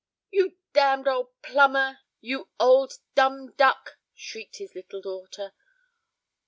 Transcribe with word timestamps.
"You 0.31 0.57
damned 0.73 1.07
old 1.07 1.27
plumber, 1.43 1.99
you 2.21 2.49
old 2.59 2.93
dumb 3.13 3.51
duck!" 3.51 3.99
shrieked 4.15 4.55
his 4.55 4.73
little 4.73 4.99
daughter. 4.99 5.53